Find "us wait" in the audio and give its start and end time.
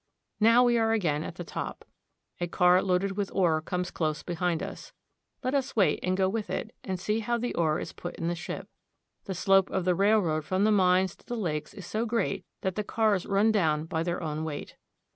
5.53-5.99